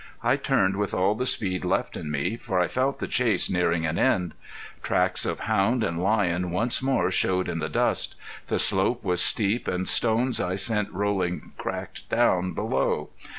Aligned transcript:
I 0.23 0.35
turned 0.35 0.77
with 0.77 0.95
all 0.95 1.13
the 1.13 1.27
speed 1.27 1.63
left 1.63 1.95
in 1.95 2.09
me, 2.09 2.35
for 2.35 2.59
I 2.59 2.67
felt 2.67 2.97
the 2.97 3.05
chase 3.05 3.51
nearing 3.51 3.85
an 3.85 3.99
end. 3.99 4.33
Tracks 4.81 5.27
of 5.27 5.41
hound 5.41 5.83
and 5.83 6.01
lion 6.01 6.49
once 6.49 6.81
more 6.81 7.11
showed 7.11 7.47
in 7.47 7.59
the 7.59 7.69
dust. 7.69 8.15
The 8.47 8.57
slope 8.57 9.03
was 9.03 9.21
steep 9.21 9.67
and 9.67 9.87
stones 9.87 10.39
I 10.39 10.55
sent 10.55 10.89
rolling 10.91 11.51
cracked 11.55 12.09
down 12.09 12.53
below. 12.53 13.11